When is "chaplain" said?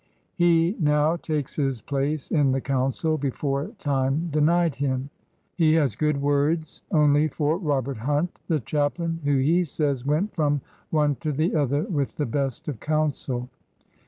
8.61-9.19